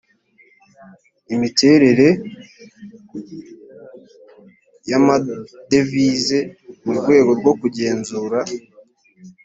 [1.35, 2.07] imiterere
[4.89, 6.39] y amadevize
[6.83, 8.39] mu rwego rwo kugenzura